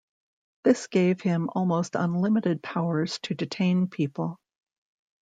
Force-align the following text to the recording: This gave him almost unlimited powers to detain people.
This 0.63 0.87
gave 0.87 1.21
him 1.21 1.51
almost 1.53 1.93
unlimited 1.93 2.63
powers 2.63 3.19
to 3.21 3.35
detain 3.35 3.85
people. 3.85 4.39